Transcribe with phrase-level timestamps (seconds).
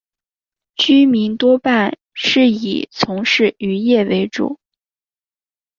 [0.77, 4.59] 居民多半是以从事渔业为主。